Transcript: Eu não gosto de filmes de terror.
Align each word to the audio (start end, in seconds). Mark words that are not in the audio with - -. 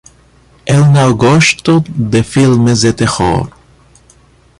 Eu 0.65 0.83
não 0.87 1.15
gosto 1.15 1.79
de 1.81 2.23
filmes 2.23 2.79
de 2.81 2.91
terror. 2.91 3.53